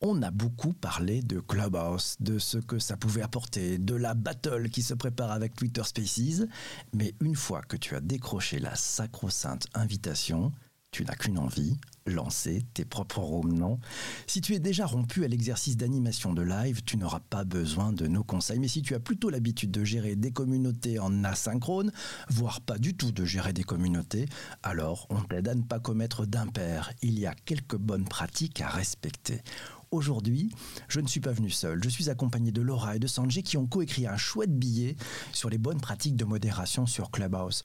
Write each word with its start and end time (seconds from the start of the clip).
On 0.00 0.22
a 0.22 0.30
beaucoup 0.30 0.74
parlé 0.74 1.22
de 1.22 1.40
Clubhouse, 1.40 2.14
de 2.20 2.38
ce 2.38 2.58
que 2.58 2.78
ça 2.78 2.96
pouvait 2.96 3.22
apporter, 3.22 3.78
de 3.78 3.96
la 3.96 4.14
battle 4.14 4.68
qui 4.70 4.82
se 4.82 4.94
prépare 4.94 5.32
avec 5.32 5.56
Twitter 5.56 5.82
Spaces, 5.82 6.46
mais 6.92 7.16
une 7.20 7.34
fois 7.34 7.62
que 7.62 7.76
tu 7.76 7.96
as 7.96 8.00
décroché 8.00 8.60
la 8.60 8.76
sacro-sainte 8.76 9.66
invitation, 9.74 10.52
tu 10.92 11.04
n'as 11.04 11.16
qu'une 11.16 11.36
envie, 11.36 11.76
lancer 12.06 12.62
tes 12.74 12.84
propres 12.84 13.18
rooms, 13.18 13.52
non? 13.52 13.80
Si 14.26 14.40
tu 14.40 14.54
es 14.54 14.60
déjà 14.60 14.86
rompu 14.86 15.24
à 15.24 15.28
l'exercice 15.28 15.76
d'animation 15.76 16.32
de 16.32 16.42
live, 16.42 16.82
tu 16.84 16.96
n'auras 16.96 17.20
pas 17.20 17.44
besoin 17.44 17.92
de 17.92 18.06
nos 18.06 18.24
conseils. 18.24 18.60
Mais 18.60 18.68
si 18.68 18.82
tu 18.82 18.94
as 18.94 19.00
plutôt 19.00 19.30
l'habitude 19.30 19.72
de 19.72 19.84
gérer 19.84 20.16
des 20.16 20.30
communautés 20.30 20.98
en 20.98 21.24
asynchrone, 21.24 21.92
voire 22.28 22.60
pas 22.60 22.78
du 22.78 22.94
tout 22.94 23.12
de 23.12 23.24
gérer 23.24 23.52
des 23.52 23.64
communautés, 23.64 24.26
alors 24.62 25.06
on 25.10 25.20
t'aide 25.20 25.48
à 25.48 25.54
ne 25.56 25.62
pas 25.62 25.80
commettre 25.80 26.24
d'impair. 26.24 26.92
Il 27.02 27.18
y 27.18 27.26
a 27.26 27.34
quelques 27.34 27.76
bonnes 27.76 28.08
pratiques 28.08 28.60
à 28.60 28.68
respecter. 28.68 29.42
Aujourd'hui, 29.90 30.50
je 30.88 31.00
ne 31.00 31.06
suis 31.06 31.20
pas 31.20 31.32
venu 31.32 31.50
seul. 31.50 31.82
Je 31.82 31.88
suis 31.88 32.10
accompagné 32.10 32.52
de 32.52 32.60
Laura 32.60 32.96
et 32.96 32.98
de 32.98 33.06
Sanjay 33.06 33.42
qui 33.42 33.56
ont 33.56 33.66
coécrit 33.66 34.06
un 34.06 34.16
chouette 34.16 34.56
billet 34.56 34.96
sur 35.32 35.48
les 35.48 35.58
bonnes 35.58 35.80
pratiques 35.80 36.16
de 36.16 36.24
modération 36.24 36.86
sur 36.86 37.10
Clubhouse. 37.10 37.62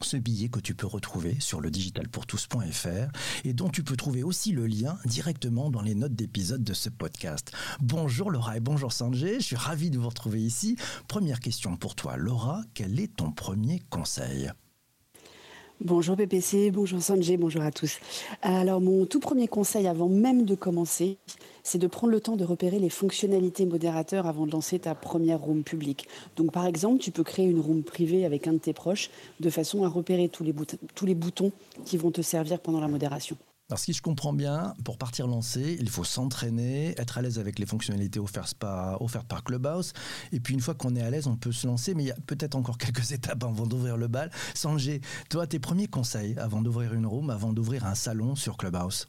Ce 0.00 0.16
billet 0.16 0.48
que 0.48 0.60
tu 0.60 0.74
peux 0.74 0.86
retrouver 0.86 1.36
sur 1.40 1.60
le 1.60 1.70
digitalpourtous.fr 1.70 3.10
et 3.44 3.52
dont 3.52 3.68
tu 3.68 3.82
peux 3.82 3.96
trouver 3.96 4.22
aussi 4.22 4.52
le 4.52 4.66
lien 4.66 4.96
directement 5.04 5.70
dans 5.70 5.82
les 5.82 5.94
notes 5.94 6.14
d'épisode 6.14 6.62
de 6.62 6.72
ce 6.72 6.88
podcast. 6.88 7.52
Bonjour 7.80 8.30
Laura 8.30 8.56
et 8.56 8.60
bonjour 8.60 8.92
Sanjay, 8.92 9.40
je 9.40 9.44
suis 9.44 9.56
ravi 9.56 9.90
de 9.90 9.98
vous 9.98 10.08
retrouver 10.08 10.40
ici. 10.40 10.76
Première 11.08 11.40
question 11.40 11.76
pour 11.76 11.96
toi 11.96 12.16
Laura, 12.16 12.62
quel 12.74 13.00
est 13.00 13.16
ton 13.16 13.32
premier 13.32 13.80
conseil? 13.90 14.52
Bonjour 15.80 16.16
PPC, 16.16 16.72
bonjour 16.72 17.00
Sanjay, 17.00 17.36
bonjour 17.36 17.62
à 17.62 17.70
tous. 17.70 18.00
Alors 18.42 18.80
mon 18.80 19.06
tout 19.06 19.20
premier 19.20 19.46
conseil 19.46 19.86
avant 19.86 20.08
même 20.08 20.44
de 20.44 20.56
commencer, 20.56 21.18
c'est 21.62 21.78
de 21.78 21.86
prendre 21.86 22.12
le 22.12 22.20
temps 22.20 22.34
de 22.34 22.44
repérer 22.44 22.80
les 22.80 22.90
fonctionnalités 22.90 23.64
modérateurs 23.64 24.26
avant 24.26 24.44
de 24.44 24.50
lancer 24.50 24.80
ta 24.80 24.96
première 24.96 25.38
room 25.38 25.62
publique. 25.62 26.08
Donc 26.34 26.50
par 26.50 26.66
exemple, 26.66 26.98
tu 26.98 27.12
peux 27.12 27.22
créer 27.22 27.46
une 27.46 27.60
room 27.60 27.84
privée 27.84 28.24
avec 28.24 28.48
un 28.48 28.54
de 28.54 28.58
tes 28.58 28.72
proches 28.72 29.08
de 29.38 29.50
façon 29.50 29.84
à 29.84 29.88
repérer 29.88 30.28
tous 30.28 30.42
les, 30.42 30.52
tous 30.96 31.06
les 31.06 31.14
boutons 31.14 31.52
qui 31.84 31.96
vont 31.96 32.10
te 32.10 32.22
servir 32.22 32.58
pendant 32.58 32.80
la 32.80 32.88
modération. 32.88 33.36
Alors, 33.70 33.78
si 33.78 33.92
je 33.92 34.00
comprends 34.00 34.32
bien, 34.32 34.72
pour 34.82 34.96
partir 34.96 35.26
lancer, 35.26 35.76
il 35.78 35.90
faut 35.90 36.02
s'entraîner, 36.02 36.94
être 36.98 37.18
à 37.18 37.22
l'aise 37.22 37.38
avec 37.38 37.58
les 37.58 37.66
fonctionnalités 37.66 38.18
offertes 38.18 38.54
par, 38.54 38.98
Clubhouse. 39.44 39.92
Et 40.32 40.40
puis, 40.40 40.54
une 40.54 40.60
fois 40.60 40.74
qu'on 40.74 40.96
est 40.96 41.02
à 41.02 41.10
l'aise, 41.10 41.26
on 41.26 41.36
peut 41.36 41.52
se 41.52 41.66
lancer. 41.66 41.92
Mais 41.92 42.04
il 42.04 42.06
y 42.06 42.10
a 42.10 42.16
peut-être 42.26 42.54
encore 42.54 42.78
quelques 42.78 43.12
étapes 43.12 43.44
avant 43.44 43.66
d'ouvrir 43.66 43.98
le 43.98 44.08
bal. 44.08 44.30
Sanjay, 44.54 45.02
toi, 45.28 45.46
tes 45.46 45.58
premiers 45.58 45.86
conseils 45.86 46.34
avant 46.38 46.62
d'ouvrir 46.62 46.94
une 46.94 47.04
room, 47.04 47.28
avant 47.28 47.52
d'ouvrir 47.52 47.84
un 47.84 47.94
salon 47.94 48.36
sur 48.36 48.56
Clubhouse? 48.56 49.06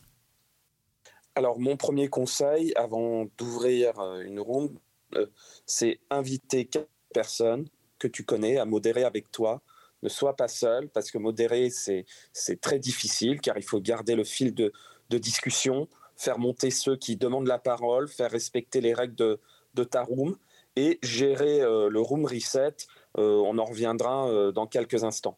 Alors, 1.35 1.57
mon 1.57 1.77
premier 1.77 2.09
conseil 2.09 2.73
avant 2.75 3.27
d'ouvrir 3.37 3.97
euh, 4.01 4.23
une 4.23 4.41
room, 4.41 4.77
euh, 5.15 5.27
c'est 5.65 6.01
inviter 6.09 6.65
quelques 6.65 6.89
personnes 7.13 7.69
que 7.97 8.09
tu 8.09 8.25
connais 8.25 8.57
à 8.57 8.65
modérer 8.65 9.05
avec 9.05 9.31
toi 9.31 9.61
ne 10.03 10.09
sois 10.09 10.35
pas 10.35 10.47
seul, 10.47 10.89
parce 10.89 11.11
que 11.11 11.17
modérer, 11.17 11.69
c'est 11.69 12.61
très 12.61 12.79
difficile, 12.79 13.41
car 13.41 13.57
il 13.57 13.63
faut 13.63 13.79
garder 13.79 14.15
le 14.15 14.23
fil 14.23 14.53
de, 14.53 14.71
discussion, 15.17 15.87
faire 16.15 16.39
monter 16.39 16.71
ceux 16.71 16.95
qui 16.95 17.15
demandent 17.15 17.47
la 17.47 17.59
parole, 17.59 18.07
faire 18.07 18.31
respecter 18.31 18.81
les 18.81 18.93
règles 18.93 19.15
de, 19.15 19.83
ta 19.83 20.03
room, 20.03 20.37
et 20.75 20.99
gérer 21.01 21.61
euh, 21.61 21.89
le 21.89 21.99
room 21.99 22.25
reset. 22.25 22.75
Euh, 23.17 23.41
on 23.45 23.57
en 23.57 23.65
reviendra 23.65 24.29
euh, 24.29 24.51
dans 24.51 24.67
quelques 24.67 25.03
instants. 25.03 25.37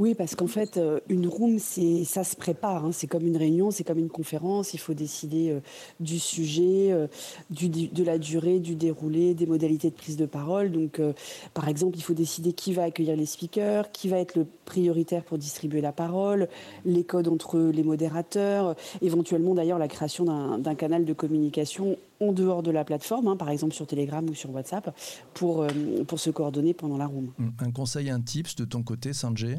Oui, 0.00 0.14
parce 0.14 0.34
qu'en 0.34 0.48
fait, 0.48 0.76
euh, 0.76 0.98
une 1.08 1.28
room, 1.28 1.60
c'est 1.60 2.02
ça 2.02 2.24
se 2.24 2.34
prépare. 2.34 2.84
Hein. 2.84 2.90
c'est 2.92 3.06
comme 3.06 3.26
une 3.26 3.36
réunion, 3.36 3.70
c'est 3.70 3.84
comme 3.84 3.98
une 3.98 4.08
conférence. 4.08 4.74
Il 4.74 4.80
faut 4.80 4.92
décider 4.92 5.50
euh, 5.50 5.60
du 6.00 6.18
sujet, 6.18 6.90
euh, 6.90 7.06
de 7.50 8.04
la 8.04 8.18
durée, 8.18 8.58
du 8.58 8.74
déroulé, 8.74 9.34
des 9.34 9.46
modalités 9.46 9.90
de 9.90 9.94
prise 9.94 10.16
de 10.16 10.26
parole. 10.26 10.72
Donc, 10.72 11.00
par 11.52 11.68
exemple, 11.68 11.96
il 11.96 12.02
faut 12.02 12.14
décider 12.14 12.52
qui 12.52 12.72
va 12.72 12.84
accueillir 12.84 13.16
les 13.16 13.26
speakers, 13.26 13.92
qui 13.92 14.08
va 14.08 14.18
être 14.18 14.34
le 14.34 14.46
prioritaire 14.64 15.22
pour 15.22 15.38
distribuer 15.38 15.80
la 15.80 15.92
parole, 15.92 16.48
les 16.84 17.04
codes 17.04 17.28
entre 17.28 17.58
les 17.58 17.82
modérateurs, 17.84 18.74
éventuellement 19.00 19.54
d'ailleurs 19.54 19.78
la 19.78 19.88
création 19.88 20.24
d'un 20.58 20.74
canal 20.74 21.04
de 21.04 21.12
communication 21.12 21.96
en 22.20 22.32
dehors 22.32 22.62
de 22.62 22.70
la 22.70 22.84
plateforme, 22.84 23.28
hein, 23.28 23.36
par 23.36 23.50
exemple 23.50 23.74
sur 23.74 23.86
Telegram 23.86 24.28
ou 24.28 24.34
sur 24.34 24.50
WhatsApp, 24.50 24.96
pour, 25.34 25.66
pour 26.06 26.20
se 26.20 26.30
coordonner 26.30 26.74
pendant 26.74 26.96
la 26.96 27.06
room. 27.06 27.32
Un 27.60 27.70
conseil, 27.70 28.10
un 28.10 28.20
tips 28.20 28.56
de 28.56 28.64
ton 28.64 28.82
côté, 28.82 29.12
Sanjay? 29.12 29.58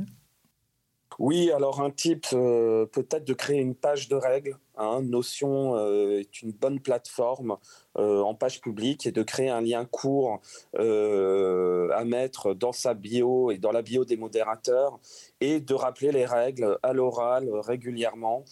Oui, 1.18 1.50
alors 1.52 1.82
un 1.82 1.92
type, 1.92 2.26
euh, 2.34 2.86
peut-être 2.86 3.24
de 3.26 3.34
créer 3.34 3.60
une 3.60 3.76
page 3.76 4.10
de 4.10 4.16
règles. 4.16 4.58
Hein. 4.76 5.02
Notion 5.02 5.78
euh, 5.78 6.20
est 6.20 6.42
une 6.42 6.52
bonne 6.52 6.82
plateforme 6.82 7.56
euh, 7.98 8.20
en 8.20 8.36
page 8.36 8.60
publique 8.60 9.06
et 9.06 9.14
de 9.14 9.24
créer 9.24 9.50
un 9.50 9.62
lien 9.62 9.86
court 9.86 10.42
à 10.78 12.04
mettre 12.04 12.54
dans 12.54 12.74
sa 12.74 12.94
bio 12.94 13.52
et 13.52 13.58
dans 13.58 13.72
la 13.72 13.82
bio 13.82 14.04
des 14.04 14.18
modérateurs 14.18 15.00
et 15.40 15.62
de 15.62 15.74
rappeler 15.74 16.12
les 16.12 16.26
règles 16.26 16.78
à 16.84 16.92
l'oral 16.92 17.50
régulièrement. 17.50 18.44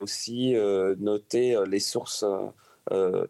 Aussi 0.00 0.54
noter 0.98 1.62
les 1.66 1.80
sources 1.80 2.24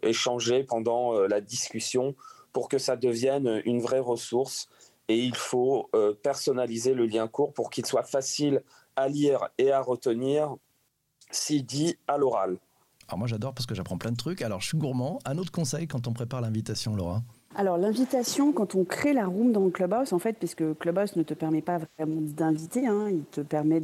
échangées 0.03 0.65
pendant 0.65 1.21
la 1.27 1.41
discussion 1.41 2.15
pour 2.53 2.69
que 2.69 2.79
ça 2.79 2.97
devienne 2.97 3.63
une 3.65 3.81
vraie 3.81 3.99
ressource 3.99 4.69
et 5.09 5.19
il 5.19 5.35
faut 5.35 5.89
euh, 5.95 6.15
personnaliser 6.15 6.95
le 6.95 7.07
lien 7.07 7.29
court 7.29 7.53
pour 7.53 7.71
qu'il 7.71 7.87
soit 7.87 8.03
facile 8.03 8.63
à 8.97 9.09
lire 9.09 9.49
et 9.57 9.73
à 9.73 9.81
retenir 9.81 10.55
si 11.31 11.63
dit 11.63 11.97
à 12.07 12.19
l'oral. 12.19 12.59
Alors 13.09 13.19
moi 13.19 13.27
j'adore 13.27 13.55
parce 13.55 13.67
que 13.67 13.75
j'apprends 13.75 13.97
plein 13.97 14.13
de 14.13 14.17
trucs. 14.17 14.43
Alors 14.43 14.61
je 14.61 14.69
suis 14.69 14.79
gourmand. 14.79 15.19
Un 15.25 15.39
autre 15.39 15.51
conseil 15.51 15.89
quand 15.89 16.07
on 16.07 16.13
prépare 16.13 16.43
l'invitation, 16.43 16.95
Laura? 16.95 17.23
Alors 17.57 17.79
l'invitation, 17.79 18.53
quand 18.53 18.75
on 18.75 18.85
crée 18.85 19.15
la 19.15 19.27
room 19.27 19.53
dans 19.53 19.69
Clubhouse, 19.71 20.13
en 20.13 20.19
fait, 20.19 20.35
puisque 20.35 20.79
Clubhouse 20.79 21.17
ne 21.17 21.23
te 21.23 21.33
permet 21.33 21.63
pas 21.63 21.79
vraiment 21.99 22.21
d'inviter, 22.21 22.87
hein, 22.87 23.09
il 23.11 23.25
te 23.25 23.41
permet 23.41 23.83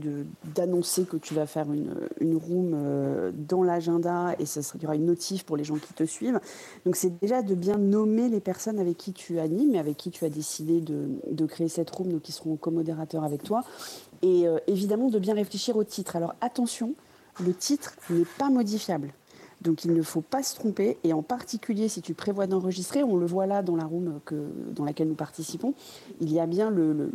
d'annoncer 0.55 1.05
que 1.05 1.17
tu 1.17 1.35
vas 1.35 1.47
faire 1.47 1.67
une, 1.73 2.37
room 2.37 2.73
euh, 2.75 3.33
dans 3.33 3.63
l'agenda 3.63 4.37
et 4.39 4.45
ça 4.45 4.61
il 4.75 4.83
y 4.83 4.85
aura 4.85 4.97
une 4.97 5.07
notif 5.07 5.45
pour 5.45 5.57
les 5.57 5.65
gens 5.65 5.77
qui 5.77 5.95
te 5.95 6.05
suivent. 6.05 6.41
Donc 6.85 6.95
c'est 6.95 7.19
déjà 7.21 7.43
de 7.43 7.55
bien 7.55 7.79
nommer 7.79 8.29
les 8.29 8.41
personnes 8.41 8.79
avec 8.79 8.99
qui 8.99 9.15
tu 9.15 9.41
animes 9.41 9.75
et 9.75 9.79
avec 9.79 9.97
qui 9.97 10.11
tu 10.11 10.27
as 10.27 10.31
décidé 10.31 10.81
de, 10.81 11.09
de 11.31 11.47
créer 11.47 11.69
cette 11.69 11.91
room, 11.91 12.13
donc 12.13 12.23
qui 12.23 12.33
seront 12.33 12.57
co-modérateurs 12.57 13.25
avec 13.25 13.43
toi. 13.43 13.65
Et 14.21 14.47
euh, 14.47 14.59
évidemment 14.67 15.09
de 15.09 15.19
bien 15.19 15.35
réfléchir 15.35 15.77
au 15.77 15.85
titre. 15.85 16.17
Alors 16.17 16.35
attention, 16.43 16.95
le 17.41 17.55
titre 17.55 17.97
n'est 18.11 18.27
pas 18.39 18.51
modifiable. 18.51 19.15
Donc 19.65 19.85
il 19.87 19.95
ne 19.95 20.03
faut 20.03 20.21
pas 20.21 20.43
se 20.43 20.55
tromper, 20.55 20.99
et 21.05 21.15
en 21.15 21.23
particulier 21.23 21.89
si 21.89 22.03
tu 22.03 22.13
prévois 22.13 22.47
d'enregistrer, 22.47 23.03
on 23.03 23.17
le 23.17 23.27
voit 23.27 23.47
là 23.47 23.63
dans 23.63 23.77
la 23.77 23.85
room 23.85 24.21
que, 24.27 24.35
dans 24.73 24.85
laquelle 24.85 25.09
nous 25.09 25.15
participons, 25.15 25.75
il 26.21 26.31
y 26.31 26.39
a 26.39 26.47
bien 26.47 26.71
le, 26.71 27.11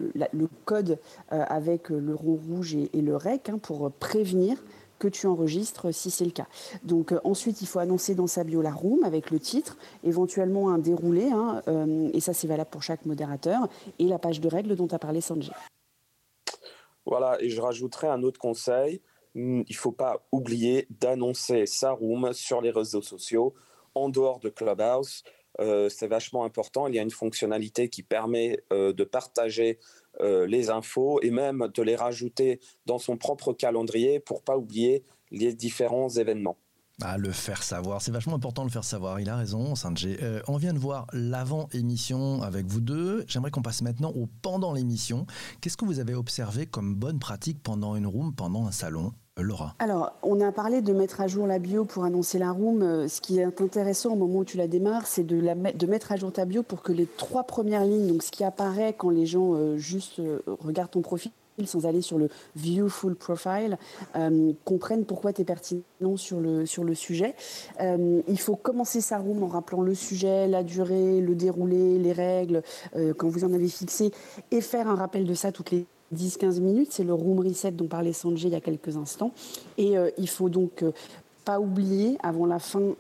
code 0.66 1.00
euh, 1.32 1.44
avec 1.48 1.90
le 1.90 2.16
rond 2.16 2.40
rouge 2.50 2.76
et, 2.76 2.90
le 3.02 3.16
REC 3.16 3.50
hein, 3.50 3.60
pour 3.60 3.92
prévenir 3.92 4.58
que 4.98 5.08
tu 5.08 5.28
enregistres 5.28 5.94
si 5.94 6.12
c'est 6.12 6.26
le 6.26 6.32
cas. 6.32 6.48
Donc 6.84 7.12
euh, 7.12 7.20
ensuite, 7.24 7.62
il 7.62 7.68
faut 7.68 7.80
annoncer 7.80 8.16
dans 8.16 8.28
sa 8.28 8.44
bio 8.44 8.62
la 8.62 8.72
room 8.72 9.04
avec 9.04 9.30
le 9.32 9.40
titre, 9.40 9.78
éventuellement 10.04 10.72
un 10.72 10.80
déroulé, 10.80 11.30
hein, 11.32 11.62
euh, 11.68 12.10
et 12.14 12.20
ça 12.20 12.34
c'est 12.34 12.48
valable 12.48 12.72
pour 12.72 12.84
chaque 12.84 13.06
modérateur, 13.06 13.70
et 14.00 14.06
la 14.06 14.20
page 14.20 14.42
de 14.42 14.48
règles 14.48 14.76
dont 14.76 14.88
a 14.88 15.00
parlé 15.00 15.22
Sanjay. 15.22 15.54
Voilà, 17.06 17.42
et 17.42 17.50
je 17.50 17.62
rajouterai 17.62 18.08
un 18.08 18.24
autre 18.24 18.40
conseil, 18.40 19.02
il 19.36 19.64
ne 19.70 19.76
faut 19.76 19.92
pas 19.92 20.26
oublier 20.32 20.88
d'annoncer 20.90 21.66
sa 21.66 21.92
room 21.92 22.34
sur 22.34 22.62
les 22.62 22.72
réseaux 22.72 23.02
sociaux 23.02 23.54
en 23.96 24.10
dehors 24.10 24.40
de 24.40 24.50
Clubhouse. 24.50 25.24
Euh, 25.60 25.90
c'est 25.90 26.08
vachement 26.08 26.44
important. 26.46 26.88
Il 26.88 26.96
y 26.96 27.00
a 27.00 27.02
une 27.02 27.12
fonctionnalité 27.12 27.90
qui 27.90 28.04
permet 28.04 28.64
euh, 28.72 28.94
de 28.94 29.04
partager 29.04 29.80
euh, 30.22 30.48
les 30.48 30.70
infos 30.70 31.20
et 31.22 31.32
même 31.32 31.70
de 31.74 31.84
les 31.84 31.96
rajouter 31.96 32.60
dans 32.86 33.00
son 33.00 33.18
propre 33.18 33.54
calendrier 33.54 34.20
pour 34.20 34.42
pas 34.42 34.58
oublier 34.58 35.04
les 35.32 35.54
différents 35.54 36.10
événements. 36.10 36.58
Ah, 37.02 37.18
le 37.18 37.32
faire 37.32 37.64
savoir, 37.64 38.02
c'est 38.02 38.12
vachement 38.12 38.36
important 38.36 38.64
de 38.64 38.68
le 38.68 38.74
faire 38.74 38.84
savoir. 38.84 39.22
Il 39.22 39.30
a 39.30 39.38
raison, 39.38 39.74
Sanjay. 39.76 40.18
Euh, 40.22 40.42
on 40.50 40.58
vient 40.58 40.74
de 40.74 40.80
voir 40.80 41.08
l'avant-émission 41.14 42.42
avec 42.42 42.66
vous 42.66 42.82
deux. 42.82 43.24
J'aimerais 43.26 43.52
qu'on 43.52 43.62
passe 43.62 43.82
maintenant 43.82 44.12
au 44.12 44.28
pendant 44.42 44.74
l'émission. 44.74 45.26
Qu'est-ce 45.62 45.78
que 45.78 45.86
vous 45.86 46.00
avez 46.00 46.14
observé 46.14 46.66
comme 46.66 46.96
bonne 46.96 47.18
pratique 47.18 47.64
pendant 47.64 47.96
une 47.96 48.06
room, 48.06 48.34
pendant 48.36 48.68
un 48.68 48.72
salon 48.72 49.14
euh, 49.40 49.44
Laura? 49.44 49.76
Alors, 49.80 50.12
on 50.24 50.42
a 50.42 50.52
parlé 50.52 50.82
de 50.82 50.92
mettre 50.92 51.22
à 51.22 51.28
jour 51.28 51.48
la 51.48 51.58
bio 51.58 51.86
pour 51.86 52.04
annoncer 52.04 52.38
la 52.38 52.52
room. 52.52 52.82
Euh, 52.82 53.08
ce 53.08 53.22
qui 53.22 53.40
est 53.40 53.62
intéressant 53.62 54.12
au 54.12 54.18
moment 54.18 54.40
où 54.40 54.46
tu 54.46 54.58
la 54.58 54.68
démarres, 54.68 55.08
c'est 55.08 55.24
de, 55.24 55.40
de 55.40 55.86
mettre 55.88 56.12
à 56.12 56.18
jour 56.18 56.34
ta 56.34 56.44
bio 56.44 56.64
pour 56.64 56.82
que 56.82 56.92
les 56.92 57.06
trois 57.06 57.46
premières 57.46 57.86
lignes, 57.86 58.08
donc 58.08 58.24
ce 58.24 58.32
qui 58.32 58.44
apparaît 58.44 58.94
quand 58.98 59.10
les 59.10 59.26
gens 59.26 59.78
juste 59.78 60.22
regardent 60.60 60.92
ton 60.92 61.02
profil, 61.02 61.32
sans 61.68 61.86
aller 61.86 62.02
sur 62.02 62.18
le 62.18 62.30
view 62.56 62.90
full 62.90 63.16
profile, 63.16 63.78
euh, 64.16 64.52
comprennent 64.66 65.06
pourquoi 65.06 65.34
tu 65.34 65.42
es 65.42 65.46
pertinent 65.46 65.84
sur 66.16 66.40
le, 66.40 66.66
sur 66.66 66.84
le 66.84 66.96
sujet. 66.96 67.36
Euh, 67.82 68.22
il 68.28 68.40
faut 68.40 68.56
commencer 68.56 69.02
sa 69.02 69.18
room 69.18 69.44
en 69.44 69.48
rappelant 69.48 69.82
le 69.82 69.96
sujet, 69.96 70.48
la 70.48 70.64
durée, 70.64 71.22
le 71.22 71.36
déroulé, 71.36 71.98
les 71.98 72.14
règles, 72.14 72.64
euh, 72.96 73.14
quand 73.14 73.30
vous 73.30 73.44
en 73.44 73.54
avez 73.54 73.68
fixé, 73.68 74.12
et 74.52 74.62
faire 74.62 74.88
un 74.88 74.96
rappel 74.96 75.26
de 75.26 75.34
ça 75.34 75.52
toutes 75.52 75.72
les 75.72 75.86
10-15 76.16 76.60
minutes. 76.60 76.90
C'est 76.92 77.04
le 77.04 77.14
room 77.14 77.40
reset 77.40 77.72
dont 77.72 77.88
parlait 77.88 78.14
Sanjay 78.14 78.48
il 78.48 78.54
y 78.54 78.56
a 78.56 78.62
quelques 78.62 78.98
instants. 78.98 79.32
Et 79.78 79.94
il 80.18 80.28
faut 80.28 80.50
donc 80.50 80.84
pas 81.46 81.60
oublier 81.60 82.18
avant 82.24 82.48
la 82.48 82.58
fin, 82.58 82.96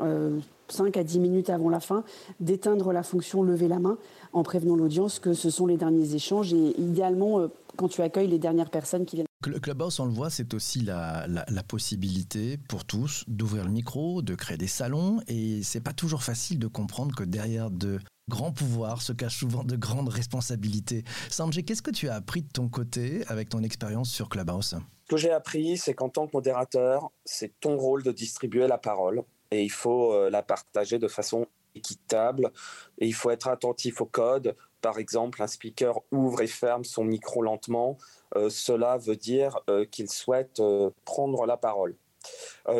5 0.67 0.95
à 0.95 1.03
10 1.03 1.19
minutes 1.19 1.49
avant 1.49 1.69
la 1.69 1.79
fin, 1.79 2.03
d'éteindre 2.39 2.93
la 2.93 3.01
fonction 3.01 3.41
lever 3.41 3.67
la 3.67 3.79
main 3.79 3.97
en 4.31 4.43
prévenant 4.43 4.75
l'audience 4.75 5.17
que 5.17 5.33
ce 5.33 5.49
sont 5.49 5.65
les 5.65 5.77
derniers 5.77 6.13
échanges 6.13 6.53
et 6.53 6.79
idéalement 6.79 7.49
quand 7.79 7.87
tu 7.87 8.01
accueilles 8.01 8.27
les 8.27 8.39
dernières 8.39 8.69
personnes 8.69 9.05
qui 9.05 9.15
viennent. 9.15 9.27
Le 9.47 9.57
Clubhouse, 9.57 10.01
on 10.01 10.05
le 10.05 10.11
voit, 10.11 10.29
c'est 10.29 10.53
aussi 10.53 10.81
la, 10.81 11.25
possibilité 11.65 12.57
pour 12.57 12.83
tous 12.83 13.23
d'ouvrir 13.27 13.63
le 13.63 13.71
micro, 13.71 14.21
de 14.21 14.35
créer 14.35 14.57
des 14.57 14.67
salons. 14.67 15.21
Et 15.27 15.63
c'est 15.63 15.79
pas 15.79 15.93
toujours 15.93 16.23
facile 16.23 16.59
de 16.59 16.67
comprendre 16.67 17.15
que 17.15 17.23
derrière 17.23 17.71
de 17.71 17.99
grands 18.27 18.51
pouvoirs 18.51 19.01
se 19.01 19.13
cachent 19.13 19.39
souvent 19.39 19.63
de 19.63 19.77
grandes 19.77 20.09
responsabilités. 20.09 21.05
Sanjay, 21.29 21.63
qu'est-ce 21.63 21.81
que 21.81 21.91
tu 21.91 22.09
as 22.09 22.15
appris 22.15 22.41
de 22.41 22.49
ton 22.49 22.67
côté 22.67 23.23
avec 23.27 23.47
ton 23.47 23.63
expérience 23.63 24.09
sur 24.11 24.27
Clubhouse? 24.27 24.75
Ce 25.05 25.15
que 25.15 25.17
j'ai 25.17 25.31
appris, 25.31 25.77
c'est 25.77 25.93
qu'en 25.93 26.09
tant 26.09 26.27
que 26.27 26.31
modérateur, 26.33 27.09
c'est 27.23 27.57
ton 27.61 27.77
rôle 27.77 28.03
de 28.03 28.11
distribuer 28.11 28.67
la 28.67 28.77
parole 28.77 29.23
et 29.51 29.63
il 29.63 29.71
faut 29.71 30.13
euh, 30.13 30.29
la 30.29 30.43
partager 30.43 30.99
de 30.99 31.07
façon 31.07 31.47
équitable 31.75 32.51
et 32.97 33.07
il 33.07 33.13
faut 33.13 33.29
être 33.29 33.47
attentif 33.47 34.01
au 34.01 34.05
code. 34.05 34.55
Par 34.81 34.97
exemple, 34.97 35.41
un 35.41 35.47
speaker 35.47 36.01
ouvre 36.11 36.41
et 36.41 36.47
ferme 36.47 36.83
son 36.83 37.03
micro 37.03 37.41
lentement. 37.41 37.97
Euh, 38.35 38.49
cela 38.49 38.97
veut 38.97 39.15
dire 39.15 39.59
euh, 39.69 39.85
qu'il 39.85 40.09
souhaite 40.09 40.59
euh, 40.59 40.89
prendre 41.05 41.45
la 41.45 41.57
parole. 41.57 41.95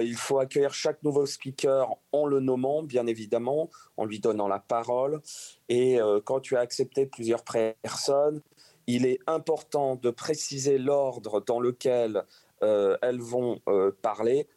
il 0.01 0.16
faut 0.16 0.40
accueillir 0.40 0.74
chaque 0.74 1.01
nouveau 1.01 1.25
speaker 1.25 1.96
en 2.12 2.25
le 2.25 2.40
nommant, 2.40 2.84
bien 2.84 3.07
évidemment, 3.07 3.69
en 3.98 4.06
lui 4.06 4.19
donnant 4.19 4.48
la 4.48 4.60
parole. 4.60 5.22
Et 5.69 5.98
quand 6.25 6.42
tu 6.42 6.57
as 6.57 6.60
accepté 6.60 7.06
plusieurs 7.06 7.44
personnes, 7.81 8.42
il 8.86 9.06
est 9.06 9.19
important 9.28 9.95
de 9.95 10.12
préciser 10.12 10.78
l'ordre 10.78 11.40
dans 11.40 11.62
lequel 11.62 12.25
elles 12.62 13.22
vont 13.22 13.62
parler 14.02 14.48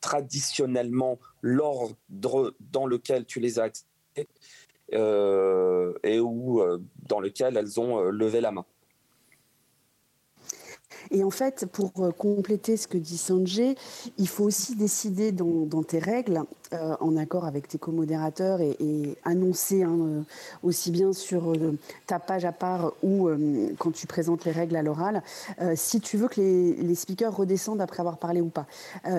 traditionnellement 0.00 1.18
l'ordre 1.40 1.96
dans 2.60 2.86
lequel 2.86 3.24
tu 3.24 3.40
les 3.40 3.58
as 3.58 3.64
acceptées 3.64 4.28
et 4.92 6.20
ou 6.20 6.60
euh, 6.60 6.78
dans 7.08 7.20
lequel 7.20 7.56
elles 7.56 7.80
ont 7.80 7.98
euh, 7.98 8.10
levé 8.10 8.40
la 8.40 8.52
main. 8.52 8.64
Et 11.12 11.22
en 11.22 11.30
fait, 11.30 11.66
pour 11.70 11.92
compléter 12.18 12.76
ce 12.76 12.88
que 12.88 12.98
dit 12.98 13.16
Sanjay, 13.16 13.76
il 14.18 14.26
faut 14.26 14.42
aussi 14.42 14.74
décider 14.74 15.30
dans, 15.30 15.84
tes 15.84 16.00
règles, 16.00 16.42
en 16.72 17.16
accord 17.16 17.44
avec 17.44 17.68
tes 17.68 17.78
co-modérateurs, 17.78 18.60
et, 18.60 19.16
annoncer 19.22 19.84
hein, 19.84 20.24
aussi 20.64 20.90
bien 20.90 21.12
sur 21.12 21.52
ta 22.08 22.18
page 22.18 22.44
à 22.44 22.50
part 22.50 22.92
ou 23.04 23.30
quand 23.78 23.92
tu 23.92 24.08
présentes 24.08 24.44
les 24.46 24.50
règles 24.50 24.74
à 24.74 24.82
l'oral, 24.82 25.22
si 25.76 26.00
tu 26.00 26.16
veux 26.16 26.26
que 26.26 26.40
les, 26.40 26.94
speakers 26.96 27.36
redescendent 27.36 27.80
après 27.80 28.00
avoir 28.00 28.18
parlé 28.18 28.40
ou 28.40 28.48
pas. 28.48 28.66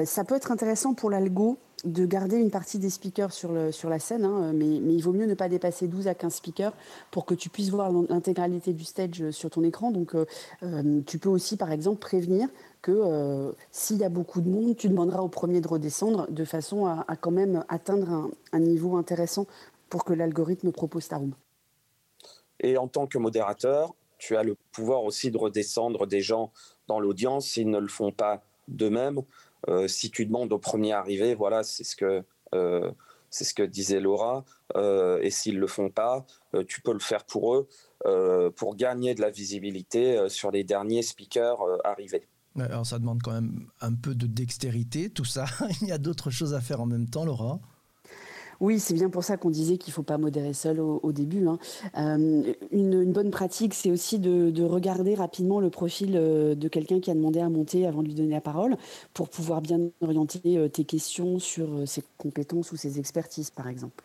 ça 0.03 0.25
peut 0.25 0.35
être 0.35 0.51
intéressant 0.51 0.93
pour 0.93 1.09
l'algo 1.09 1.57
de 1.83 2.05
garder 2.05 2.37
une 2.37 2.49
partie 2.49 2.79
des 2.79 2.89
speakers 2.89 3.31
sur, 3.31 3.51
le, 3.51 3.71
sur 3.71 3.89
la 3.89 3.99
scène, 3.99 4.25
hein, 4.25 4.51
mais, 4.53 4.65
il 4.65 5.01
vaut 5.01 5.13
mieux 5.13 5.25
ne 5.25 5.35
pas 5.35 5.47
dépasser 5.47 5.87
12 5.87 6.07
à 6.07 6.15
15 6.15 6.33
speakers 6.33 6.73
pour 7.11 7.25
que 7.25 7.35
tu 7.35 7.49
puisses 7.49 7.69
voir 7.69 7.91
l'intégralité 7.91 8.73
du 8.73 8.83
stage 8.83 9.29
sur 9.31 9.49
ton 9.49 9.63
écran. 9.63 9.91
Donc 9.91 10.15
euh, 10.15 10.25
euh, 10.63 11.01
tu 11.05 11.19
peux 11.19 11.29
aussi 11.29 11.55
par 11.55 11.71
exemple 11.71 11.99
prévenir 11.99 12.47
que 12.81 12.91
euh, 12.91 13.51
s'il 13.71 13.97
y 13.97 14.03
a 14.03 14.09
beaucoup 14.09 14.41
de 14.41 14.49
monde, 14.49 14.75
tu 14.75 14.89
demanderas 14.89 15.21
au 15.21 15.27
premier 15.27 15.61
de 15.61 15.67
redescendre 15.67 16.27
de 16.31 16.45
façon 16.45 16.85
à, 16.85 17.15
quand 17.19 17.31
même 17.31 17.63
atteindre 17.69 18.31
un, 18.51 18.59
niveau 18.59 18.97
intéressant 18.97 19.45
pour 19.89 20.03
que 20.03 20.13
l'algorithme 20.13 20.71
propose 20.71 21.07
ta 21.07 21.17
room. 21.17 21.33
Et 22.59 22.77
en 22.77 22.87
tant 22.87 23.05
que 23.05 23.19
modérateur, 23.19 23.93
tu 24.17 24.35
as 24.35 24.43
le 24.43 24.55
pouvoir 24.71 25.03
aussi 25.03 25.29
de 25.29 25.37
redescendre 25.37 26.07
des 26.07 26.21
gens 26.21 26.51
dans 26.87 26.99
l'audience 26.99 27.45
s'ils 27.45 27.69
ne 27.69 27.77
le 27.77 27.87
font 27.87 28.11
pas 28.11 28.41
d'eux-mêmes. 28.67 29.21
Euh, 29.69 29.87
si 29.87 30.11
tu 30.11 30.25
demandes 30.25 30.51
au 30.53 30.59
premier 30.59 30.93
arrivé, 30.93 31.35
voilà, 31.35 31.63
c'est 31.63 31.83
ce 31.83 31.95
que 31.95 32.23
euh, 32.55 32.91
c'est 33.29 33.43
ce 33.43 33.53
que 33.53 33.63
disait 33.63 33.99
Laura. 33.99 34.45
Euh, 34.75 35.19
et 35.21 35.29
s'ils 35.29 35.59
le 35.59 35.67
font 35.67 35.89
pas, 35.89 36.25
tu 36.67 36.81
peux 36.81 36.93
le 36.93 36.99
faire 36.99 37.25
pour 37.25 37.55
eux 37.55 37.67
pour 38.55 38.75
gagner 38.75 39.15
de 39.15 39.21
la 39.21 39.29
visibilité 39.29 40.29
sur 40.29 40.51
les 40.51 40.63
derniers 40.63 41.01
speakers 41.01 41.57
arrivés. 41.83 42.27
Alors 42.57 42.85
ça 42.85 42.99
demande 42.99 43.21
quand 43.21 43.33
même 43.33 43.67
un 43.81 43.93
peu 43.93 44.15
de 44.15 44.25
dextérité, 44.27 45.09
tout 45.09 45.25
ça. 45.25 45.45
Il 45.81 45.87
y 45.87 45.91
a 45.91 45.97
d'autres 45.97 46.31
choses 46.31 46.53
à 46.53 46.61
faire 46.61 46.81
en 46.81 46.85
même 46.85 47.09
temps, 47.09 47.25
Laura. 47.25 47.59
Oui, 48.59 48.79
c'est 48.79 48.93
bien 48.93 49.09
pour 49.09 49.23
ça 49.23 49.37
qu'on 49.37 49.49
disait 49.49 49.77
qu'il 49.77 49.91
ne 49.91 49.95
faut 49.95 50.03
pas 50.03 50.17
modérer 50.17 50.53
seul 50.53 50.79
au, 50.79 51.11
début. 51.11 51.47
Hein. 51.47 51.59
Euh, 51.97 52.53
une, 52.71 53.11
bonne 53.11 53.31
pratique, 53.31 53.73
c'est 53.73 53.91
aussi 53.91 54.19
de, 54.19 54.63
regarder 54.63 55.15
rapidement 55.15 55.59
le 55.59 55.69
profil 55.69 56.13
euh, 56.15 56.55
de 56.55 56.67
quelqu'un 56.67 56.99
qui 56.99 57.11
a 57.11 57.13
demandé 57.13 57.39
à 57.39 57.49
monter 57.49 57.87
avant 57.87 58.01
de 58.01 58.07
lui 58.07 58.15
donner 58.15 58.31
la 58.31 58.41
parole 58.41 58.75
pour 59.13 59.29
pouvoir 59.29 59.61
bien 59.61 59.79
orienter 60.01 60.57
euh, 60.57 60.67
tes 60.67 60.83
questions 60.83 61.39
sur 61.39 61.87
ses 61.87 62.03
compétences 62.17 62.71
ou 62.71 62.77
ses 62.77 62.99
expertises, 62.99 63.49
par 63.49 63.67
exemple. 63.67 64.03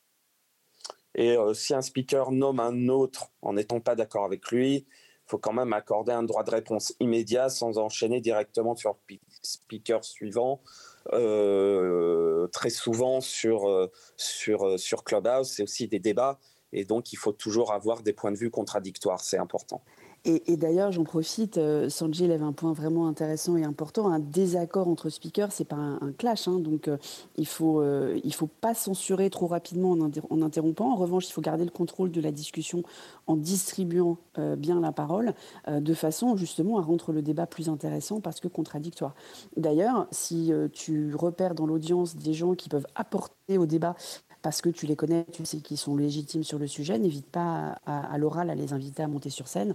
Et 1.14 1.36
si 1.52 1.74
un 1.74 1.82
speaker 1.82 2.32
nomme 2.32 2.58
un 2.58 2.88
autre 2.88 3.28
en 3.42 3.52
n'étant 3.52 3.80
pas 3.80 3.94
d'accord 3.94 4.24
avec 4.24 4.50
lui, 4.50 4.86
faut 5.26 5.38
quand 5.38 5.52
même 5.52 5.72
accorder 5.72 6.12
un 6.12 6.22
droit 6.22 6.44
de 6.44 6.50
réponse 6.50 6.94
immédiat 7.00 7.48
sans 7.48 7.78
enchaîner 7.78 8.20
directement 8.20 8.74
sur 8.74 8.96
le 9.08 9.16
speaker 9.42 10.04
suivant 10.04 10.60
euh, 11.12 12.46
très 12.48 12.70
souvent 12.70 13.20
sur, 13.20 13.68
euh, 13.68 13.90
sur, 14.16 14.66
euh, 14.66 14.76
sur 14.76 15.04
Clubhouse, 15.04 15.50
c'est 15.50 15.62
aussi 15.62 15.88
des 15.88 15.98
débats. 15.98 16.38
Et 16.72 16.84
donc, 16.84 17.12
il 17.12 17.16
faut 17.16 17.32
toujours 17.32 17.72
avoir 17.72 18.02
des 18.02 18.12
points 18.12 18.32
de 18.32 18.36
vue 18.36 18.50
contradictoires. 18.50 19.20
C'est 19.20 19.38
important. 19.38 19.82
Et, 20.24 20.56
d'ailleurs, 20.56 20.92
j'en 20.92 21.02
profite, 21.02 21.58
euh, 21.58 21.88
Sanjay 21.88 22.28
lève 22.28 22.44
un 22.44 22.52
point 22.52 22.72
vraiment 22.72 23.08
intéressant 23.08 23.56
et 23.56 23.64
important. 23.64 24.08
Un 24.08 24.20
désaccord 24.20 24.86
entre 24.86 25.10
speakers, 25.10 25.50
c'est 25.50 25.64
pas 25.64 25.76
un, 25.76 26.12
clash. 26.16 26.46
Hein. 26.46 26.60
donc, 26.60 26.88
il 27.36 27.46
faut, 27.46 27.82
il 27.82 28.32
faut 28.32 28.46
pas 28.46 28.74
censurer 28.74 29.30
trop 29.30 29.48
rapidement 29.48 29.92
en, 29.92 30.10
en, 30.30 30.42
interrompant. 30.42 30.92
En 30.92 30.96
revanche, 30.96 31.28
il 31.28 31.32
faut 31.32 31.40
garder 31.40 31.64
le 31.64 31.70
contrôle 31.70 32.12
de 32.12 32.20
la 32.20 32.30
discussion 32.30 32.84
en 33.26 33.34
distribuant 33.34 34.18
bien 34.56 34.80
la 34.80 34.92
parole, 34.92 35.34
de 35.68 35.94
façon 35.94 36.36
justement 36.36 36.78
à 36.78 36.82
rendre 36.82 37.12
le 37.12 37.22
débat 37.22 37.46
plus 37.46 37.68
intéressant 37.68 38.20
parce 38.20 38.38
que 38.40 38.48
contradictoire. 38.48 39.14
D'ailleurs, 39.56 40.06
si 40.10 40.52
tu 40.72 41.14
repères 41.14 41.54
dans 41.54 41.66
l'audience 41.66 42.16
des 42.16 42.34
gens 42.34 42.54
qui 42.54 42.68
peuvent 42.68 42.86
apporter 42.94 43.58
au 43.58 43.66
débat 43.66 43.96
parce 44.42 44.60
que 44.60 44.68
tu 44.68 44.86
les 44.86 44.96
connais, 44.96 45.24
tu 45.32 45.44
sais 45.46 45.58
qu'ils 45.58 45.78
sont 45.78 45.96
légitimes 45.96 46.44
sur 46.44 46.58
le 46.58 46.66
sujet, 46.66 46.98
n'hésite 46.98 47.26
pas 47.26 47.78
à, 47.86 48.18
l'oral 48.18 48.50
à 48.50 48.54
les 48.54 48.72
inviter 48.72 49.02
à 49.02 49.08
monter 49.08 49.30
sur 49.30 49.48
scène, 49.48 49.74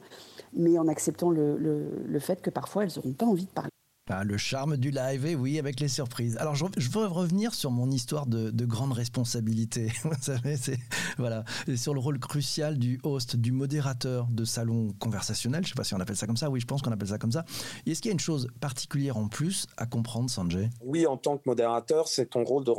mais 0.54 0.78
en 0.78 0.88
acceptant 0.88 1.32
le, 1.32 2.20
fait 2.20 2.42
que 2.42 2.50
parfois 2.50 2.84
elles 2.84 2.92
n'auront 2.96 3.14
pas 3.14 3.26
envie 3.26 3.46
de 3.46 3.52
parler. 3.52 3.70
Ah, 4.10 4.24
le 4.24 4.38
charme 4.38 4.78
du 4.78 4.90
live, 4.90 5.26
et 5.26 5.36
oui, 5.36 5.60
avec 5.60 5.82
les 5.82 5.90
surprises. 5.90 6.38
Alors, 6.38 6.56
je, 6.56 6.64
veux 6.64 7.06
revenir 7.08 7.54
sur 7.54 7.72
mon 7.72 7.92
histoire 7.92 8.26
de, 8.26 8.66
grande 8.66 8.94
responsabilité. 8.94 9.92
Vous 10.04 10.14
savez, 10.22 10.56
c'est 10.56 10.80
voilà, 11.18 11.44
sur 11.76 11.94
le 11.94 12.00
rôle 12.00 12.18
crucial 12.18 12.78
du 12.78 13.02
host, 13.04 13.36
du 13.36 13.52
modérateur 13.52 14.28
de 14.30 14.46
salon 14.46 14.94
conversationnel. 15.00 15.64
Je 15.66 15.68
ne 15.68 15.70
sais 15.72 15.76
pas 15.76 15.84
si 15.84 15.94
on 15.94 16.00
appelle 16.00 16.16
ça 16.16 16.26
comme 16.26 16.38
ça. 16.38 16.50
Oui, 16.50 16.62
je 16.62 16.66
pense 16.66 16.82
qu'on 16.82 16.94
appelle 16.94 17.10
ça 17.10 17.18
comme 17.18 17.34
ça. 17.34 17.44
Est-ce 17.86 18.02
qu'il 18.02 18.08
y 18.08 18.12
a 18.12 18.14
une 18.14 18.20
chose 18.20 18.48
particulière 18.62 19.18
en 19.18 19.28
plus 19.28 19.68
à 19.76 19.86
comprendre, 19.86 20.30
Sanjay? 20.30 20.70
Oui, 20.82 21.06
en 21.06 21.18
tant 21.18 21.38
que 21.38 21.44
modérateur, 21.46 22.08
c'est 22.08 22.28
ton 22.28 22.46
rôle 22.46 22.64
de 22.64 22.72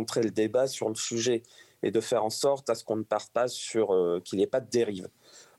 le 0.00 0.30
débat 0.30 0.66
sur 0.66 0.88
le 0.88 0.94
sujet 0.94 1.42
et 1.82 1.90
de 1.90 2.00
faire 2.00 2.24
en 2.24 2.30
sorte 2.30 2.70
à 2.70 2.74
ce 2.74 2.82
qu'on 2.82 2.96
ne 2.96 3.02
parte 3.02 3.30
pas 3.32 3.48
sur 3.48 3.92
euh, 3.92 4.20
qu'il 4.24 4.38
n'y 4.38 4.44
ait 4.44 4.48
pas 4.48 4.60
de 4.60 4.70
dérive. 4.70 5.08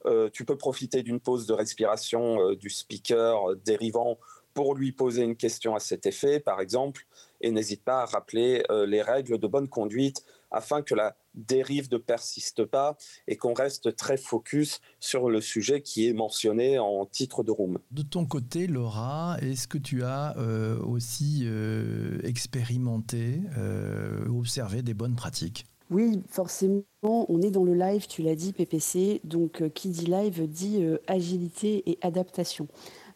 Euh, 0.06 0.30
tu 0.32 0.46
peux 0.46 0.58
profiter 0.58 1.04
d'une 1.04 1.20
pause 1.20 1.46
de 1.46 1.54
respiration 1.54 2.42
euh, 2.42 2.56
du 2.56 2.70
speaker 2.70 3.56
dérivant 3.58 4.18
pour 4.54 4.76
lui 4.76 4.92
poser 4.92 5.24
une 5.24 5.36
question 5.36 5.76
à 5.76 5.80
cet 5.80 6.06
effet, 6.06 6.40
par 6.40 6.62
exemple, 6.62 7.06
et 7.42 7.52
n'hésite 7.52 7.84
pas 7.84 8.02
à 8.02 8.06
rappeler 8.06 8.64
les 8.88 9.02
règles 9.02 9.38
de 9.38 9.48
bonne 9.48 9.68
conduite 9.68 10.24
afin 10.50 10.82
que 10.82 10.96
la 10.96 11.18
dérive 11.36 11.92
ne 11.92 11.98
persiste 11.98 12.66
pas 12.66 12.98
et 13.28 13.36
qu'on 13.36 13.54
reste 13.54 13.96
très 13.96 14.18
focus 14.18 14.80
sur 15.00 15.30
le 15.30 15.42
sujet 15.42 15.82
qui 15.82 16.08
est 16.08 16.14
mentionné 16.14 16.80
en 16.80 17.06
titre 17.06 17.44
de 17.44 17.52
room. 17.52 17.80
De 17.92 18.02
ton 18.02 18.26
côté, 18.26 18.68
Laura, 18.68 19.38
est-ce 19.42 19.68
que 19.68 19.78
tu 19.78 20.04
as 20.04 20.36
euh, 20.38 20.80
aussi 20.82 21.42
euh, 21.44 22.20
expérimenté, 22.24 23.42
euh, 23.58 24.28
observé 24.28 24.82
des 24.82 24.94
bonnes 24.94 25.16
pratiques? 25.16 25.66
Oui, 25.92 26.24
forcément, 26.28 26.84
on 27.04 27.42
est 27.42 27.52
dans 27.52 27.64
le 27.64 27.76
live, 27.76 28.08
tu 28.08 28.24
l'as 28.24 28.34
dit, 28.34 28.54
PPC. 28.54 29.22
Donc, 29.24 29.64
qui 29.74 29.90
dit 29.90 30.08
live 30.08 30.48
dit 30.50 30.84
agilité 31.06 31.84
et 31.92 32.00
adaptation. 32.02 32.68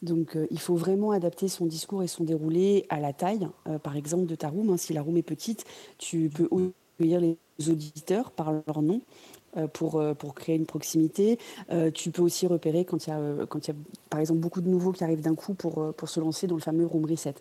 Donc, 0.03 0.37
il 0.51 0.59
faut 0.59 0.75
vraiment 0.75 1.09
adapter 1.09 1.47
son 1.47 1.65
discours 1.65 2.03
et 2.03 2.07
son 2.07 2.25
déroulé 2.25 2.85
à 2.89 2.99
la 2.99 3.11
taille, 3.11 3.47
par 3.81 3.95
exemple, 3.95 4.27
de 4.27 4.35
ta 4.35 4.49
room. 4.49 4.69
Hein. 4.69 4.77
si 4.77 4.93
la 4.93 5.01
room 5.01 5.17
est 5.17 5.23
petite, 5.23 5.65
tu 5.97 6.29
peux 6.29 6.47
accueillir 6.99 7.19
les 7.21 7.37
auditeurs 7.69 8.31
par 8.31 8.51
leur 8.51 8.81
nom 8.81 9.01
euh, 9.57 9.67
pour, 9.67 9.99
euh, 9.99 10.13
pour 10.13 10.35
créer 10.35 10.55
une 10.55 10.65
proximité. 10.65 11.39
Euh, 11.71 11.89
tu 11.91 12.11
peux 12.11 12.21
aussi 12.21 12.45
repérer 12.45 12.85
quand 12.85 13.07
il 13.07 13.09
y 13.09 13.13
a, 13.13 13.19
y 13.19 13.71
a 13.71 13.73
par 14.09 14.19
exemple 14.19 14.39
beaucoup 14.39 14.61
de 14.61 14.69
nouveaux 14.69 14.91
qui 14.91 15.03
arrivent 15.03 15.21
d'un 15.21 15.35
coup 15.35 15.53
pour, 15.53 15.93
pour 15.95 16.09
se 16.09 16.19
lancer 16.19 16.45
dans 16.45 16.55
le 16.55 16.61
fameux 16.61 16.85
room 16.85 17.05
reset. 17.05 17.35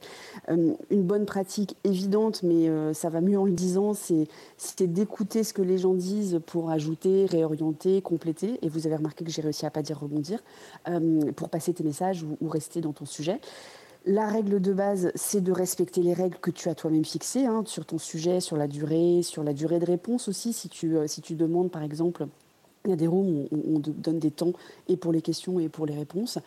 une 0.48 1.02
bonne 1.02 1.26
pratique 1.26 1.76
évidente, 1.84 2.42
mais 2.42 2.68
ça 2.94 3.08
va 3.08 3.20
mieux 3.20 3.38
en 3.38 3.44
le 3.44 3.52
disant, 3.52 3.94
c'est 3.94 4.86
d'écouter 4.86 5.44
ce 5.44 5.52
que 5.52 5.62
les 5.62 5.78
gens 5.78 5.94
disent 5.94 6.40
pour 6.46 6.70
ajouter, 6.70 7.26
réorienter, 7.26 8.02
compléter. 8.02 8.58
Et 8.62 8.68
vous 8.68 8.86
avez 8.86 8.96
remarqué 8.96 9.24
que 9.24 9.30
j'ai 9.30 9.42
réussi 9.42 9.66
à 9.66 9.70
pas 9.70 9.82
dire 9.82 9.98
rebondir 9.98 10.42
pour 11.36 11.48
passer 11.48 11.72
tes 11.72 11.84
messages 11.84 12.22
ou 12.22 12.48
rester 12.48 12.80
dans 12.80 12.92
ton 12.92 13.06
sujet. 13.06 13.40
La 14.10 14.26
règle 14.26 14.58
de 14.62 14.72
base, 14.72 15.12
c'est 15.14 15.42
de 15.42 15.52
respecter 15.52 16.00
les 16.00 16.14
règles 16.14 16.38
que 16.38 16.50
tu 16.50 16.70
as 16.70 16.74
toi-même 16.74 17.04
fixées 17.04 17.44
hein, 17.44 17.62
sur 17.66 17.84
ton 17.84 17.98
sujet, 17.98 18.40
sur 18.40 18.56
la 18.56 18.66
durée, 18.66 19.20
sur 19.22 19.44
la 19.44 19.52
durée 19.52 19.78
de 19.80 19.84
réponse 19.84 20.28
aussi. 20.28 20.54
Si 20.54 20.70
tu, 20.70 20.96
euh, 20.96 21.06
demandes, 21.32 21.70
par 21.70 21.82
exemple, 21.82 22.26
il 22.86 22.90
y 22.90 22.94
a 22.94 22.96
des 22.96 23.06
rooms 23.06 23.46
où 23.50 23.76
on, 23.76 23.78
donne 23.80 24.18
des 24.18 24.30
temps 24.30 24.54
et 24.88 24.96
pour 24.96 25.12
les 25.12 25.20
questions 25.20 25.60
et 25.60 25.68
pour 25.68 25.84
les 25.84 25.94
réponses. 25.94 26.38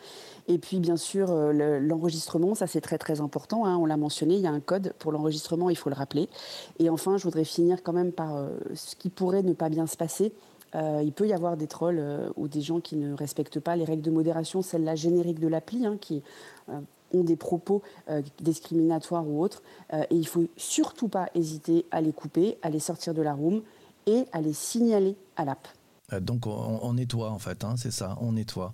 Et 0.48 0.58
puis, 0.58 0.80
bien 0.80 0.96
sûr, 0.96 1.30
euh, 1.30 1.78
l'enregistrement, 1.78 2.56
ça 2.56 2.66
c'est 2.66 2.80
très 2.80 2.98
très 2.98 3.20
important. 3.20 3.64
Hein, 3.64 3.76
on 3.76 3.86
l'a 3.86 3.96
mentionné, 3.96 4.34
il 4.34 4.40
y 4.40 4.48
a 4.48 4.50
un 4.50 4.58
code 4.58 4.92
pour 4.98 5.12
l'enregistrement, 5.12 5.70
il 5.70 5.76
faut 5.76 5.88
le 5.88 5.94
rappeler. 5.94 6.28
Et 6.80 6.90
enfin, 6.90 7.16
je 7.16 7.22
voudrais 7.22 7.44
finir 7.44 7.84
quand 7.84 7.92
même 7.92 8.10
par 8.10 8.34
euh, 8.34 8.48
ce 8.74 8.96
qui 8.96 9.08
pourrait 9.08 9.44
ne 9.44 9.52
pas 9.52 9.68
bien 9.68 9.86
se 9.86 9.96
passer. 9.96 10.32
il 10.74 11.12
peut 11.12 11.28
y 11.28 11.32
avoir 11.32 11.56
des 11.56 11.68
trolls 11.68 12.02
ou 12.36 12.48
des 12.48 12.60
gens 12.60 12.80
qui 12.80 12.96
ne 12.96 13.14
respectent 13.14 13.60
pas 13.60 13.76
les 13.76 13.84
règles 13.84 14.02
de 14.02 14.10
modération, 14.10 14.62
celle-là 14.62 14.96
générique 14.96 15.38
de 15.38 15.46
l'appli, 15.46 15.86
hein, 15.86 15.96
qui 16.00 16.24
ont 17.12 17.24
des 17.24 17.36
propos 17.36 17.82
euh, 18.08 18.22
discriminatoires 18.40 19.26
ou 19.26 19.42
autres. 19.42 19.62
Euh, 19.92 20.02
et 20.10 20.16
il 20.16 20.26
faut 20.26 20.46
surtout 20.56 21.08
pas 21.08 21.28
hésiter 21.34 21.86
à 21.90 22.00
les 22.00 22.12
couper, 22.12 22.58
à 22.62 22.70
les 22.70 22.80
sortir 22.80 23.14
de 23.14 23.22
la 23.22 23.34
room 23.34 23.62
et 24.06 24.24
à 24.32 24.40
les 24.40 24.52
signaler 24.52 25.16
à 25.36 25.44
l'app. 25.44 25.68
Euh, 26.12 26.20
donc 26.20 26.46
on, 26.46 26.92
nettoie 26.92 27.30
en 27.30 27.38
fait, 27.38 27.64
hein, 27.64 27.74
c'est 27.76 27.92
ça, 27.92 28.18
on 28.20 28.32
nettoie. 28.32 28.72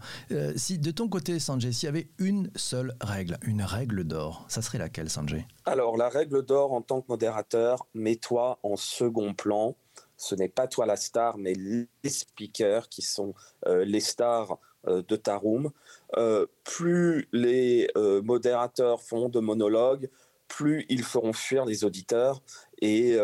si 0.56 0.78
de 0.78 0.90
ton 0.90 1.08
côté, 1.08 1.38
Sanjay, 1.38 1.72
s'il 1.72 1.86
y 1.86 1.90
avait 1.90 2.08
une 2.18 2.50
seule 2.56 2.94
règle, 3.00 3.38
une 3.42 3.62
règle 3.62 4.04
d'or, 4.04 4.44
ça 4.48 4.62
serait 4.62 4.78
laquelle, 4.78 5.10
Sanjay? 5.10 5.46
Alors 5.64 5.96
la 5.96 6.08
règle 6.08 6.44
d'or 6.44 6.72
en 6.72 6.80
tant 6.80 7.00
que 7.00 7.06
modérateur, 7.08 7.86
mets-toi 7.94 8.58
en 8.62 8.76
second 8.76 9.34
plan. 9.34 9.76
Ce 10.18 10.34
n'est 10.34 10.48
pas 10.48 10.66
toi 10.66 10.84
la 10.84 10.96
star, 10.96 11.38
mais 11.38 11.54
les 11.54 12.10
speakers 12.10 12.88
qui 12.88 13.02
sont 13.02 13.34
les 13.66 14.00
stars 14.00 14.58
euh, 14.86 15.02
de 15.06 15.16
ta 15.16 15.36
room. 15.36 15.70
Euh, 16.16 16.46
plus 16.62 17.28
les 17.32 17.90
euh, 17.96 18.22
modérateurs 18.22 19.02
font 19.02 19.28
de 19.28 19.40
monologues, 19.40 20.08
plus 20.46 20.86
ils 20.88 21.02
feront 21.02 21.32
fuir 21.32 21.64
les 21.64 21.82
auditeurs 21.82 22.42
et 22.80 23.14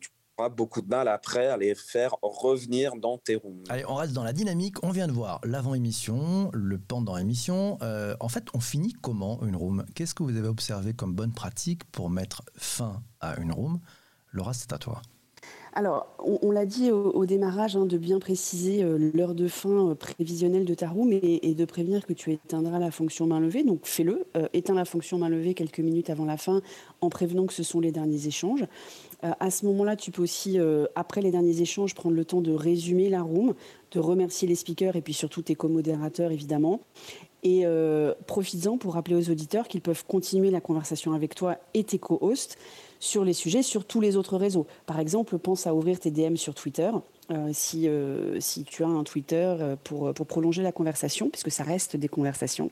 tu 0.00 0.10
auras 0.38 0.48
beaucoup 0.48 0.80
de 0.80 0.88
mal 0.88 1.06
après 1.06 1.48
à 1.48 1.58
les 1.58 1.74
faire 1.74 2.16
revenir 2.22 2.96
dans 2.96 3.18
tes 3.18 3.36
rooms. 3.36 3.62
Allez, 3.68 3.84
on 3.86 3.94
reste 3.94 4.14
dans 4.14 4.24
la 4.24 4.32
dynamique. 4.32 4.82
On 4.82 4.90
vient 4.90 5.06
de 5.06 5.12
voir 5.12 5.38
l'avant-émission, 5.44 6.50
le 6.54 6.78
pendant-émission. 6.78 7.78
en 8.18 8.28
fait, 8.28 8.46
on 8.54 8.60
finit 8.60 8.94
comment 8.94 9.44
une 9.44 9.56
room? 9.56 9.84
Qu'est-ce 9.94 10.14
que 10.14 10.22
vous 10.22 10.36
avez 10.36 10.48
observé 10.48 10.94
comme 10.94 11.14
bonne 11.14 11.34
pratique 11.34 11.84
pour 11.92 12.08
mettre 12.08 12.42
fin 12.56 13.02
à 13.20 13.38
une 13.38 13.52
room? 13.52 13.80
Laura, 14.32 14.54
c'est 14.54 14.72
à 14.72 14.78
toi. 14.78 15.02
Alors, 15.76 16.06
on, 16.20 16.52
l'a 16.52 16.66
dit 16.66 16.92
au, 16.92 17.26
démarrage, 17.26 17.76
hein, 17.76 17.84
de 17.84 17.98
bien 17.98 18.20
préciser 18.20 18.84
euh, 18.84 19.10
l'heure 19.12 19.34
de 19.34 19.48
fin 19.48 19.90
euh, 19.90 19.94
prévisionnelle 19.96 20.64
de 20.64 20.74
ta 20.74 20.88
room 20.88 21.10
et, 21.12 21.54
de 21.54 21.64
prévenir 21.64 22.06
que 22.06 22.12
tu 22.12 22.30
éteindras 22.30 22.78
la 22.78 22.92
fonction 22.92 23.26
main 23.26 23.40
levée. 23.40 23.64
Donc, 23.64 23.80
fais-le. 23.82 24.24
Euh, 24.36 24.46
éteins 24.52 24.74
la 24.74 24.84
fonction 24.84 25.18
main 25.18 25.28
levée 25.28 25.52
quelques 25.54 25.80
minutes 25.80 26.10
avant 26.10 26.26
la 26.26 26.36
fin 26.36 26.62
en 27.00 27.08
prévenant 27.08 27.46
que 27.46 27.52
ce 27.52 27.64
sont 27.64 27.80
les 27.80 27.90
derniers 27.90 28.28
échanges. 28.28 28.64
à 29.22 29.50
ce 29.50 29.66
moment-là, 29.66 29.96
tu 29.96 30.12
peux 30.12 30.22
aussi, 30.22 30.58
après 30.94 31.20
les 31.20 31.30
derniers 31.30 31.60
échanges, 31.60 31.94
prendre 31.94 32.14
le 32.14 32.24
temps 32.24 32.40
de 32.40 32.52
résumer 32.52 33.08
la 33.08 33.22
room, 33.22 33.54
de 33.90 34.00
remercier 34.00 34.46
les 34.46 34.54
speakers 34.54 34.96
et 34.96 35.02
puis 35.02 35.14
surtout 35.14 35.42
tes 35.42 35.54
co-modérateurs, 35.54 36.30
évidemment. 36.30 36.80
Et 37.42 37.64
profites-en 38.26 38.78
pour 38.78 38.94
rappeler 38.94 39.16
aux 39.16 39.30
auditeurs 39.30 39.68
qu'ils 39.68 39.82
peuvent 39.82 40.04
continuer 40.06 40.50
la 40.50 40.60
conversation 40.60 41.12
avec 41.12 41.34
toi 41.34 41.56
et 41.74 41.84
tes 41.84 41.98
co-hosts 41.98 42.56
sur 43.04 43.24
les 43.24 43.34
sujets 43.34 43.62
sur 43.62 43.84
tous 43.84 44.00
les 44.00 44.16
autres 44.16 44.36
réseaux. 44.36 44.66
Par 44.86 44.98
exemple, 44.98 45.38
pense 45.38 45.66
à 45.66 45.74
ouvrir 45.74 46.00
tes 46.00 46.10
DM 46.10 46.36
sur 46.36 46.54
Twitter 46.54 46.90
euh, 47.30 47.50
si, 47.52 47.88
euh, 47.88 48.38
si 48.40 48.64
tu 48.64 48.84
as 48.84 48.88
un 48.88 49.02
Twitter 49.02 49.54
euh, 49.58 49.76
pour, 49.82 50.12
pour 50.12 50.26
prolonger 50.26 50.62
la 50.62 50.72
conversation, 50.72 51.30
puisque 51.30 51.50
ça 51.50 51.64
reste 51.64 51.96
des 51.96 52.08
conversations. 52.08 52.70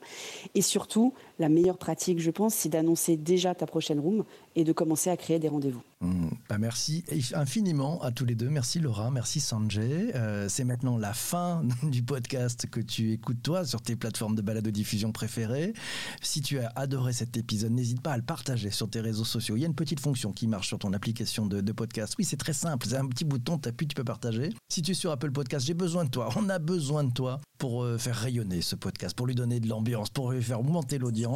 Et 0.55 0.63
surtout, 0.63 1.15
la 1.43 1.49
meilleure 1.49 1.79
pratique, 1.79 2.21
je 2.21 2.31
pense, 2.31 2.55
c'est 2.55 2.69
d'annoncer 2.71 3.17
déjà 3.17 3.55
ta 3.55 3.67
prochaine 3.67 4.01
room 4.01 4.25
et 4.57 4.65
de 4.65 4.73
commencer 4.73 5.11
à 5.11 5.17
créer 5.17 5.39
des 5.39 5.49
rendez-vous. 5.49 5.83
Mmh. 6.01 6.29
Merci 6.59 7.05
infiniment 7.35 8.01
à 8.03 8.11
tous 8.11 8.25
les 8.25 8.35
deux. 8.35 8.49
Merci 8.49 8.79
Laura, 8.81 9.11
merci 9.11 9.41
Sanjay. 9.41 10.13
c'est 10.49 10.65
maintenant 10.65 10.99
la 10.99 11.13
fin 11.13 11.63
du 11.83 12.03
podcast 12.03 12.67
que 12.69 12.81
tu 12.81 13.13
écoutes 13.13 13.43
toi 13.43 13.65
sur 13.65 13.81
tes 13.81 13.97
plateformes 13.97 14.35
de 14.35 14.43
balade 14.43 14.69
diffusion 14.69 15.13
préférées. 15.13 15.73
Si 16.21 16.41
tu 16.41 16.59
as 16.59 16.73
adoré 16.77 17.13
cet 17.13 17.37
épisode, 17.37 17.73
n'hésite 17.73 18.01
pas 18.01 18.13
à 18.13 18.17
le 18.17 18.23
partager 18.23 18.71
sur 18.71 18.89
tes 18.89 19.01
réseaux 19.01 19.25
sociaux. 19.25 19.57
Il 19.57 19.61
y 19.61 19.65
a 19.65 19.69
une 19.69 19.75
petite 19.75 20.01
fonction 20.01 20.33
qui 20.33 20.47
marche 20.47 20.69
sur 20.69 20.79
ton 20.79 20.93
application 20.93 21.47
de, 21.47 21.61
de 21.61 21.73
podcast. 21.73 22.15
Oui, 22.19 22.25
c'est 22.25 22.37
très 22.37 22.53
simple. 22.53 22.87
C'est 22.89 22.97
un 22.97 23.07
petit 23.07 23.25
bouton, 23.25 23.59
tu 23.59 23.69
appuies, 23.69 23.89
tu 23.89 23.95
peux 23.95 24.05
partager 24.05 24.23
si 24.69 24.83
tu 24.83 24.93
es 24.93 24.95
sur 24.95 25.11
Apple 25.11 25.33
Podcast, 25.33 25.67
j'ai 25.67 25.75
besoin 25.75 26.05
de 26.05 26.11
toi. 26.11 26.31
On 26.37 26.49
a 26.49 26.59
besoin 26.59 27.05
de 27.05 27.13
toi 27.13 27.41
pour 27.59 27.83
euh, 27.83 27.99
faire 27.99 28.17
rayonner 28.17 28.63
ce 28.63 28.75
podcast, 28.75 29.15
pour 29.15 29.27
lui 29.27 29.35
donner 29.35 29.61
de 29.61 29.69
l'ambiance, 29.69 30.09
pour 30.09 30.33
lui 30.33 30.43
faire 30.43 30.63
monter 30.63 30.99
l'audience. 30.99 31.32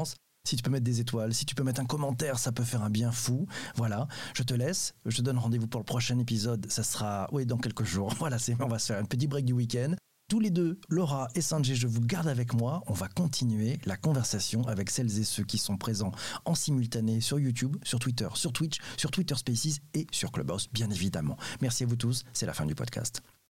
Si 0.46 0.54
tu 0.54 0.62
peux 0.62 0.70
mettre 0.70 0.84
des 0.84 1.00
étoiles, 1.00 1.34
si 1.34 1.44
tu 1.44 1.56
peux 1.56 1.64
mettre 1.64 1.80
un 1.80 1.86
commentaire, 1.86 2.38
ça 2.38 2.52
peut 2.52 2.62
faire 2.62 2.82
un 2.82 2.90
bien 2.90 3.10
fou. 3.10 3.46
Voilà, 3.74 4.06
je 4.32 4.44
te 4.44 4.54
laisse. 4.54 4.94
Je 5.04 5.16
te 5.16 5.22
donne 5.22 5.38
rendez-vous 5.38 5.66
pour 5.66 5.80
le 5.80 5.84
prochain 5.84 6.18
épisode. 6.20 6.70
Ça 6.70 6.84
sera, 6.84 7.28
oui, 7.32 7.46
dans 7.46 7.58
quelques 7.58 7.84
jours. 7.84 8.14
Voilà, 8.18 8.38
c'est, 8.38 8.56
on 8.60 8.68
va 8.68 8.78
se 8.78 8.86
faire 8.86 9.02
un 9.02 9.04
petit 9.04 9.26
break 9.26 9.44
du 9.44 9.52
week-end. 9.52 9.94
Tous 10.28 10.40
les 10.40 10.50
deux, 10.50 10.80
Laura 10.88 11.28
et 11.36 11.40
Sanjay, 11.40 11.76
je 11.76 11.86
vous 11.86 12.00
garde 12.00 12.26
avec 12.26 12.52
moi. 12.52 12.82
On 12.88 12.92
va 12.92 13.06
continuer 13.08 13.78
la 13.86 13.96
conversation 13.96 14.66
avec 14.66 14.90
celles 14.90 15.18
et 15.20 15.24
ceux 15.24 15.44
qui 15.44 15.58
sont 15.58 15.76
présents 15.76 16.10
en 16.44 16.56
simultané 16.56 17.20
sur 17.20 17.38
YouTube, 17.38 17.76
sur 17.84 18.00
Twitter, 18.00 18.28
sur 18.34 18.52
Twitch, 18.52 18.78
sur 18.96 19.12
Twitter 19.12 19.36
Spaces 19.36 19.78
et 19.94 20.06
sur 20.10 20.32
Clubhouse, 20.32 20.68
bien 20.72 20.90
évidemment. 20.90 21.36
Merci 21.60 21.84
à 21.84 21.86
vous 21.86 21.96
tous. 21.96 22.24
C'est 22.32 22.46
la 22.46 22.54
fin 22.54 22.66
du 22.66 22.74
podcast. 22.74 23.22